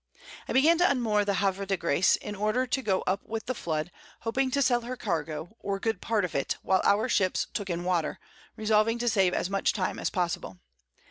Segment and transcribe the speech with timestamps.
[0.47, 3.53] I began to unmore the Havre de Grace, in order to go up with the
[3.53, 7.69] Flood, hoping to sell her Cargo, or good Part of it, while our Ships took
[7.69, 8.19] in Water,
[8.55, 10.57] resolving to save as much Time as possible.